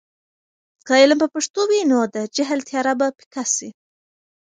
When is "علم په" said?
1.01-1.27